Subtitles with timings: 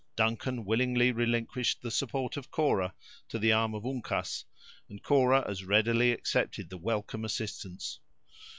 [0.15, 2.95] Duncan willingly relinquished the support of Cora
[3.29, 4.45] to the arm of Uncas
[4.89, 7.99] and Cora as readily accepted the welcome assistance.